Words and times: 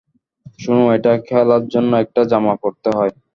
শুনো, 0.59 0.83
এটা 0.95 1.11
খেলার 1.27 1.63
জন্য 1.73 1.91
একটা 2.03 2.21
জামা 2.31 2.53
পড়তে 2.61 2.89
হয়। 2.97 3.13